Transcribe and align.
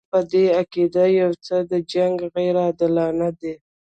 موږ 0.03 0.07
په 0.11 0.19
دې 0.31 0.45
عقیده 0.59 1.05
یو 1.19 1.31
چې 1.45 1.55
دا 1.69 1.77
جنګ 1.93 2.15
غیر 2.33 2.55
عادلانه 2.65 3.29
دی. 3.39 3.53